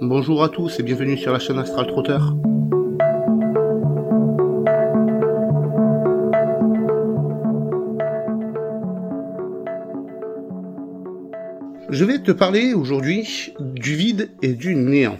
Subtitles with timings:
[0.00, 2.18] Bonjour à tous et bienvenue sur la chaîne Astral Trotter.
[11.90, 15.18] Je vais te parler aujourd'hui du vide et du néant.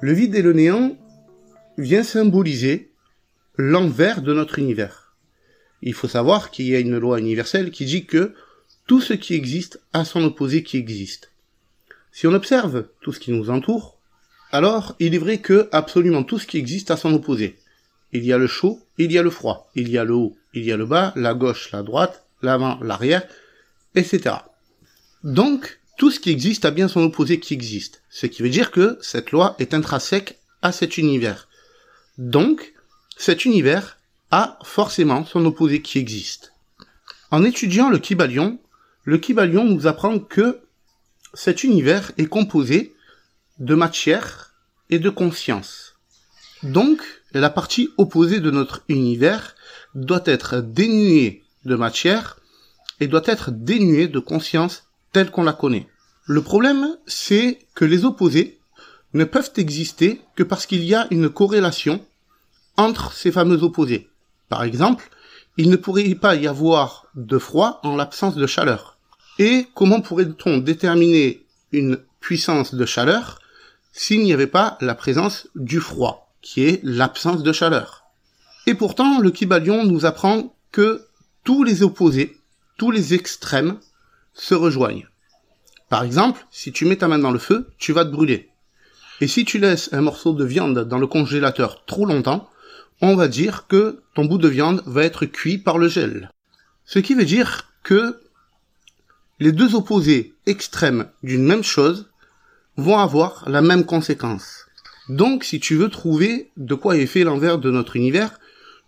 [0.00, 0.96] Le vide et le néant
[1.78, 2.90] vient symboliser
[3.56, 5.14] l'envers de notre univers.
[5.80, 8.34] Il faut savoir qu'il y a une loi universelle qui dit que
[8.88, 11.30] tout ce qui existe a son opposé qui existe.
[12.14, 13.98] Si on observe tout ce qui nous entoure,
[14.52, 17.58] alors il est vrai que absolument tout ce qui existe a son opposé.
[18.12, 20.36] Il y a le chaud, il y a le froid, il y a le haut,
[20.52, 23.26] il y a le bas, la gauche, la droite, l'avant, l'arrière,
[23.96, 24.36] etc.
[25.24, 28.00] Donc, tout ce qui existe a bien son opposé qui existe.
[28.10, 31.48] Ce qui veut dire que cette loi est intrinsèque à cet univers.
[32.16, 32.74] Donc,
[33.16, 33.98] cet univers
[34.30, 36.52] a forcément son opposé qui existe.
[37.32, 38.60] En étudiant le Kybalion,
[39.02, 40.60] le Kybalion nous apprend que
[41.34, 42.94] cet univers est composé
[43.58, 44.54] de matière
[44.90, 45.94] et de conscience.
[46.62, 49.54] Donc, la partie opposée de notre univers
[49.94, 52.38] doit être dénuée de matière
[53.00, 55.88] et doit être dénuée de conscience telle qu'on la connaît.
[56.26, 58.58] Le problème, c'est que les opposés
[59.12, 62.04] ne peuvent exister que parce qu'il y a une corrélation
[62.76, 64.08] entre ces fameux opposés.
[64.48, 65.10] Par exemple,
[65.56, 68.93] il ne pourrait pas y avoir de froid en l'absence de chaleur.
[69.38, 73.40] Et comment pourrait-on déterminer une puissance de chaleur
[73.92, 78.04] s'il n'y avait pas la présence du froid, qui est l'absence de chaleur?
[78.66, 81.04] Et pourtant, le Kybalion nous apprend que
[81.42, 82.36] tous les opposés,
[82.78, 83.78] tous les extrêmes
[84.32, 85.06] se rejoignent.
[85.88, 88.48] Par exemple, si tu mets ta main dans le feu, tu vas te brûler.
[89.20, 92.48] Et si tu laisses un morceau de viande dans le congélateur trop longtemps,
[93.00, 96.30] on va dire que ton bout de viande va être cuit par le gel.
[96.84, 98.20] Ce qui veut dire que
[99.40, 102.10] les deux opposés extrêmes d'une même chose
[102.76, 104.66] vont avoir la même conséquence.
[105.08, 108.38] Donc, si tu veux trouver de quoi est fait l'envers de notre univers,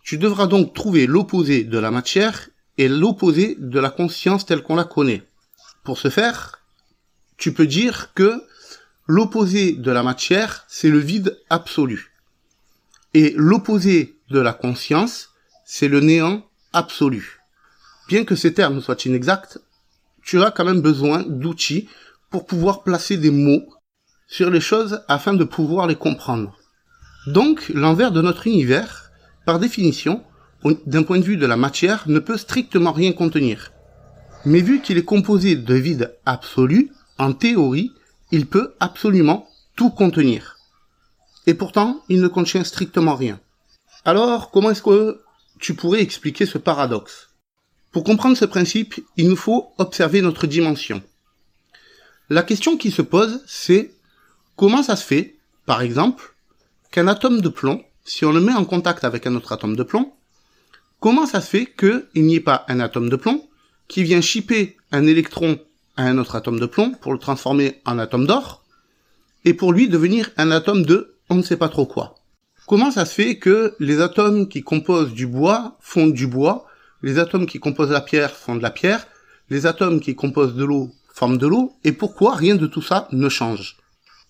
[0.03, 2.49] tu devras donc trouver l'opposé de la matière
[2.79, 5.25] et l'opposé de la conscience telle qu'on la connaît.
[5.85, 6.63] Pour ce faire,
[7.37, 8.43] tu peux dire que
[9.07, 12.13] l'opposé de la matière, c'est le vide absolu.
[13.15, 15.31] Et l'opposé de la conscience,
[15.65, 17.41] c'est le néant absolu.
[18.09, 19.59] Bien que ces termes soient inexacts,
[20.27, 21.89] tu as quand même besoin d'outils
[22.31, 23.65] pour pouvoir placer des mots
[24.27, 26.59] sur les choses afin de pouvoir les comprendre.
[27.29, 29.11] Donc, l'envers de notre univers,
[29.47, 30.23] par définition,
[30.85, 33.73] d'un point de vue de la matière, ne peut strictement rien contenir.
[34.45, 37.93] Mais vu qu'il est composé de vide absolu, en théorie,
[38.33, 40.57] il peut absolument tout contenir.
[41.47, 43.39] Et pourtant, il ne contient strictement rien.
[44.05, 45.21] Alors, comment est-ce que
[45.61, 47.26] tu pourrais expliquer ce paradoxe?
[47.97, 51.03] Pour comprendre ce principe, il nous faut observer notre dimension.
[52.29, 53.91] La question qui se pose, c'est
[54.55, 56.35] comment ça se fait, par exemple,
[56.91, 59.83] qu'un atome de plomb, si on le met en contact avec un autre atome de
[59.83, 60.13] plomb,
[61.01, 63.49] comment ça se fait qu'il n'y ait pas un atome de plomb
[63.89, 65.59] qui vient chipper un électron
[65.97, 68.63] à un autre atome de plomb pour le transformer en atome d'or
[69.47, 72.17] et pour lui devenir un atome de on ne sait pas trop quoi?
[72.67, 76.66] Comment ça se fait que les atomes qui composent du bois font du bois
[77.03, 79.07] les atomes qui composent la pierre font de la pierre,
[79.51, 83.09] les atomes qui composent de l'eau forment de l'eau, et pourquoi rien de tout ça
[83.13, 83.77] ne change?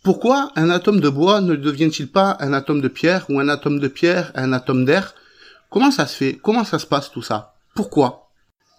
[0.05, 3.81] Pourquoi un atome de bois ne devient-il pas un atome de pierre, ou un atome
[3.81, 5.15] de pierre un atome d'air?
[5.69, 6.39] Comment ça se fait?
[6.41, 7.55] Comment ça se passe tout ça?
[7.75, 8.31] Pourquoi?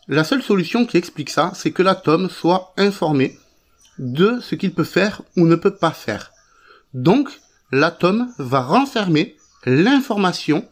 [0.07, 3.37] La seule solution qui explique ça, c'est que l'atome soit informé
[3.99, 6.31] de ce qu'il peut faire ou ne peut pas faire.
[6.93, 7.29] Donc,
[7.73, 10.65] l'atome va renfermer l'information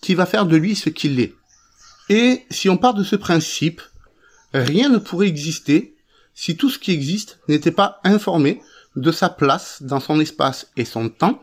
[0.00, 1.34] qui va faire de lui ce qu'il est.
[2.10, 3.80] Et si on part de ce principe,
[4.52, 5.94] rien ne pourrait exister
[6.34, 8.60] si tout ce qui existe n'était pas informé
[8.96, 11.40] de sa place dans son espace et son temps,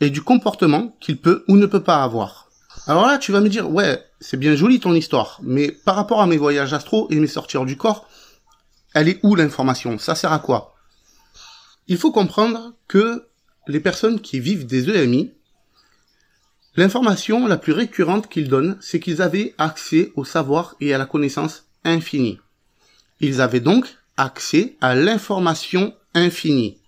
[0.00, 2.50] et du comportement qu'il peut ou ne peut pas avoir.
[2.86, 6.22] Alors là, tu vas me dire, ouais, c'est bien joli ton histoire, mais par rapport
[6.22, 8.08] à mes voyages astro et mes sorties du corps,
[8.94, 9.98] elle est où l'information?
[9.98, 10.74] Ça sert à quoi?
[11.86, 13.26] Il faut comprendre que
[13.66, 15.32] les personnes qui vivent des EMI
[16.78, 21.06] L'information la plus récurrente qu'ils donnent, c'est qu'ils avaient accès au savoir et à la
[21.06, 22.38] connaissance infinie.
[23.18, 26.78] Ils avaient donc accès à l'information infinie.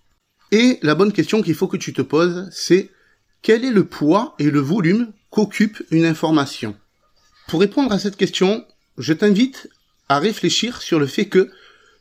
[0.53, 2.89] Et la bonne question qu'il faut que tu te poses, c'est
[3.41, 6.73] quel est le poids et le volume qu'occupe une information?
[7.49, 8.65] Pour répondre à cette question,
[8.97, 9.69] je t'invite
[10.07, 11.51] à réfléchir sur le fait que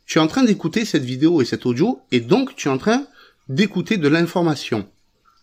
[0.07, 2.79] tu es en train d'écouter cette vidéo et cet audio, et donc tu es en
[2.79, 3.05] train
[3.49, 4.89] d'écouter de l'information.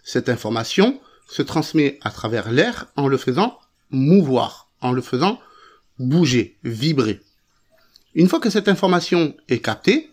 [0.05, 0.97] Cette information,
[1.27, 3.59] se transmet à travers l'air en le faisant
[3.91, 5.39] mouvoir, en le faisant
[5.99, 7.21] bouger, vibrer.
[8.15, 10.11] Une fois que cette information est captée,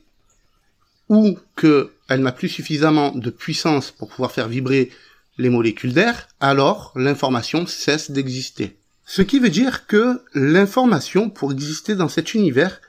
[1.08, 4.90] ou que elle n'a plus suffisamment de puissance pour pouvoir faire vibrer
[5.38, 8.76] les molécules d'air, alors l'information cesse d'exister.
[9.06, 12.80] Ce qui veut dire que l'information, pour exister dans cet univers,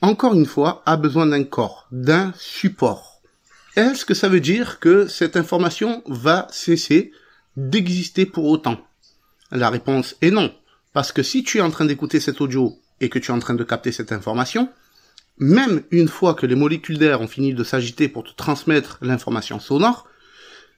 [0.00, 3.22] encore une fois, a besoin d'un corps, d'un support.
[3.76, 7.12] Est-ce que ça veut dire que cette information va cesser
[7.56, 8.80] d'exister pour autant
[9.50, 10.54] La réponse est non.
[10.92, 13.38] Parce que si tu es en train d'écouter cet audio et que tu es en
[13.38, 14.70] train de capter cette information,
[15.38, 19.58] même une fois que les molécules d'air ont fini de s'agiter pour te transmettre l'information
[19.58, 20.06] sonore,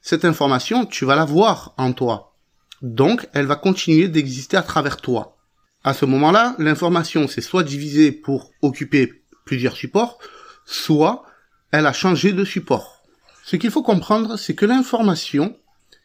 [0.01, 2.37] cette information, tu vas la voir en toi.
[2.83, 5.37] Donc, elle va continuer d'exister à travers toi.
[5.83, 10.19] À ce moment-là, l'information s'est soit divisée pour occuper plusieurs supports,
[10.65, 11.25] soit
[11.71, 13.03] elle a changé de support.
[13.45, 15.57] Ce qu'il faut comprendre, c'est que l'information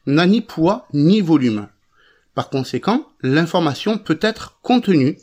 [0.06, 1.68] n'a ni poids ni volume.
[2.36, 5.18] Par conséquent, l'information peut être contenue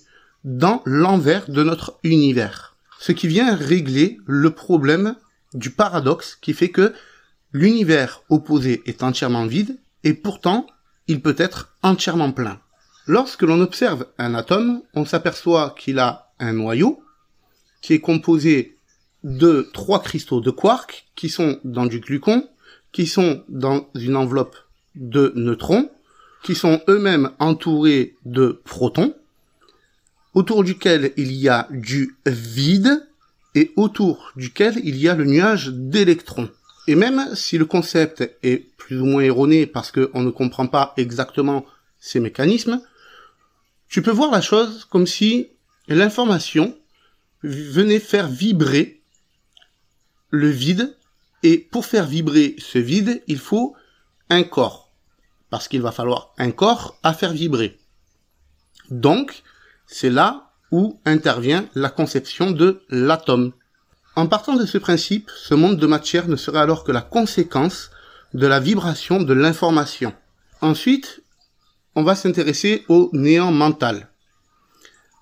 [0.44, 5.16] dans l'envers de notre univers ce qui vient régler le problème
[5.54, 6.92] du paradoxe qui fait que
[7.52, 10.66] l'univers opposé est entièrement vide et pourtant
[11.08, 12.60] il peut être entièrement plein.
[13.06, 17.02] Lorsque l'on observe un atome, on s'aperçoit qu'il a un noyau
[17.80, 18.76] qui est composé
[19.22, 22.48] de trois cristaux de quark qui sont dans du glucon,
[22.92, 24.56] qui sont dans une enveloppe
[24.96, 25.90] de neutrons,
[26.42, 29.14] qui sont eux-mêmes entourés de protons,
[30.34, 33.06] autour duquel il y a du vide
[33.54, 36.50] et autour duquel il y a le nuage d'électrons.
[36.88, 40.92] Et même si le concept est plus ou moins erroné parce qu'on ne comprend pas
[40.96, 41.64] exactement
[41.98, 42.80] ces mécanismes,
[43.88, 45.48] tu peux voir la chose comme si
[45.88, 46.76] l'information
[47.42, 49.00] venait faire vibrer
[50.30, 50.96] le vide,
[51.42, 53.74] et pour faire vibrer ce vide, il faut
[54.28, 54.85] un corps,
[55.50, 57.78] parce qu'il va falloir un corps à faire vibrer.
[58.90, 59.42] Donc,
[59.86, 63.52] c'est là où intervient la conception de l'atome.
[64.16, 67.90] En partant de ce principe, ce monde de matière ne serait alors que la conséquence
[68.34, 70.12] de la vibration de l'information.
[70.60, 71.22] Ensuite,
[71.94, 74.08] on va s'intéresser au néant mental.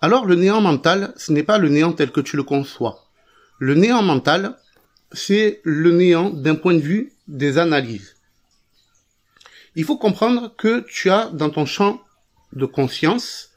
[0.00, 3.04] Alors le néant mental, ce n'est pas le néant tel que tu le conçois.
[3.58, 4.56] Le néant mental,
[5.12, 8.13] c'est le néant d'un point de vue des analyses.
[9.76, 12.02] Il faut comprendre que tu as dans ton champ
[12.52, 13.50] de conscience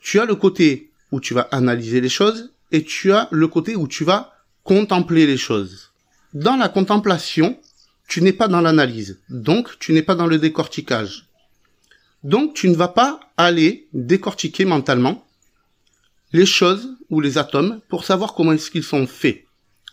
[0.00, 3.76] tu as le côté où tu vas analyser les choses et tu as le côté
[3.76, 4.32] où tu vas
[4.64, 5.90] contempler les choses.
[6.32, 7.58] Dans la contemplation,
[8.08, 11.26] tu n'es pas dans l'analyse, donc tu n'es pas dans le décortiquage.
[12.24, 15.26] Donc tu ne vas pas aller décortiquer mentalement
[16.32, 19.44] les choses ou les atomes pour savoir comment est-ce qu'ils sont faits.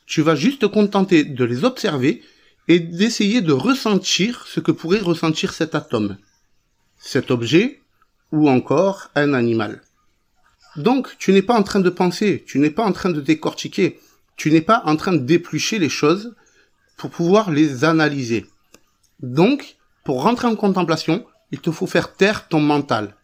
[0.05, 2.21] Tu vas juste te contenter de les observer
[2.67, 6.17] et d'essayer de ressentir ce que pourrait ressentir cet atome,
[6.99, 7.81] cet objet
[8.31, 9.81] ou encore un animal.
[10.75, 13.99] Donc, tu n'es pas en train de penser, tu n'es pas en train de décortiquer,
[14.35, 16.35] tu n'es pas en train déplucher les choses
[16.97, 18.45] pour pouvoir les analyser.
[19.21, 23.15] Donc, pour rentrer en contemplation, il te faut faire taire ton mental.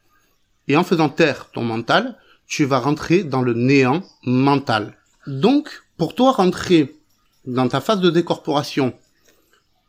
[0.68, 2.18] Et en faisant taire ton mental,
[2.48, 4.98] tu vas rentrer dans le néant mental.
[5.28, 6.95] Donc, pour toi rentrer
[7.45, 8.94] dans ta phase de décorporation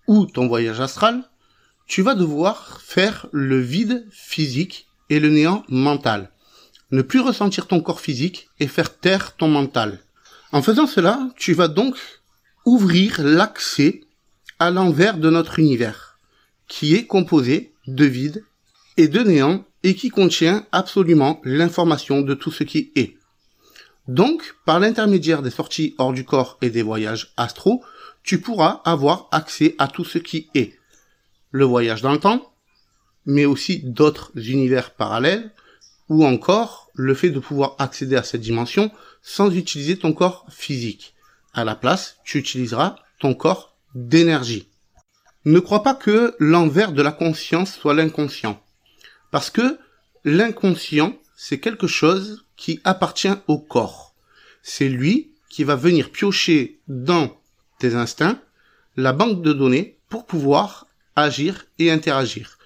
[0.06, 1.24] ou ton voyage astral,
[1.86, 6.30] tu vas devoir faire le vide physique et le néant mental
[6.90, 10.00] ne plus ressentir ton corps physique et faire taire ton mental.
[10.52, 11.96] En faisant cela, tu vas donc
[12.64, 14.02] ouvrir l'accès
[14.58, 16.18] à l'envers de notre univers,
[16.68, 18.44] qui est composé de vide
[18.96, 23.16] et de néant et qui contient absolument l'information de tout ce qui est.
[24.06, 27.82] Donc, par l'intermédiaire des sorties hors du corps et des voyages astro,
[28.24, 30.76] tu pourras avoir accès à tout ce qui est.
[31.50, 32.52] Le voyage dans le temps,
[33.26, 35.52] mais aussi d'autres univers parallèles,
[36.08, 38.90] ou encore le fait de pouvoir accéder à cette dimension
[39.22, 41.14] sans utiliser ton corps physique.
[41.52, 44.68] À la place, tu utiliseras ton corps d'énergie.
[45.44, 48.60] Ne crois pas que l'envers de la conscience soit l'inconscient.
[49.30, 49.78] Parce que
[50.24, 54.14] l'inconscient, c'est quelque chose qui appartient au corps.
[54.62, 57.36] C'est lui qui va venir piocher dans
[57.92, 58.38] instincts
[58.96, 60.86] la banque de données pour pouvoir
[61.16, 62.58] agir et interagir.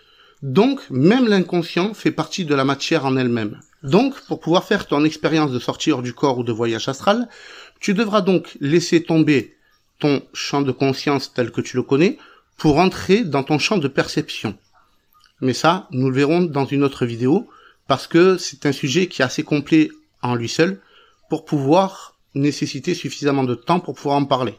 [0.43, 3.61] Donc, même l'inconscient fait partie de la matière en elle-même.
[3.83, 7.29] Donc, pour pouvoir faire ton expérience de sortie hors du corps ou de voyage astral,
[7.81, 9.57] tu devras donc laisser tomber
[9.99, 12.19] ton champ de conscience tel que tu le connais
[12.57, 14.57] pour entrer dans ton champ de perception.
[15.41, 17.49] Mais ça, nous le verrons dans une autre vidéo
[17.87, 19.91] parce que c'est un sujet qui est assez complet
[20.23, 20.81] en lui seul
[21.31, 24.59] pour pouvoir nécessiter suffisamment de temps pour pouvoir en parler.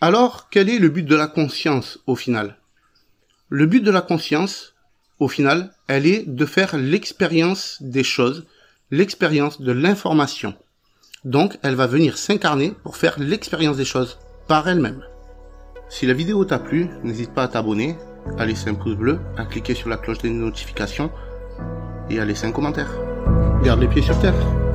[0.00, 2.56] Alors, quel est le but de la conscience au final?
[3.48, 4.74] Le but de la conscience,
[5.18, 8.46] au final, elle est de faire l'expérience des choses,
[8.92, 10.54] l'expérience de l'information.
[11.24, 15.02] Donc, elle va venir s'incarner pour faire l'expérience des choses par elle-même.
[15.88, 17.96] Si la vidéo t'a plu, n'hésite pas à t'abonner,
[18.38, 21.10] à laisser un pouce bleu, à cliquer sur la cloche des notifications
[22.08, 22.90] et à laisser un commentaire.
[23.64, 24.67] Garde les pieds sur terre.